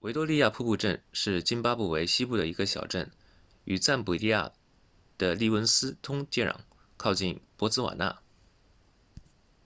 [0.00, 3.12] 维多利亚瀑布镇是津巴布韦西部的一个小镇
[3.64, 4.54] 与赞比亚
[5.18, 6.60] 的利文斯通接壤
[6.96, 8.22] 靠近博茨瓦纳